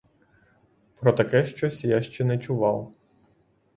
Про 0.99 1.13
таке 1.13 1.45
щось 1.45 1.83
я 1.83 2.01
ще 2.01 2.23
не 2.23 2.37
чував. 2.37 2.93